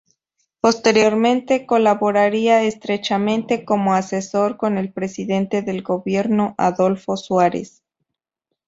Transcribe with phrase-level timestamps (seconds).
[0.61, 7.83] Posteriormente colaboraría estrechamente, como asesor, con el presidente del Gobierno, Adolfo Suárez.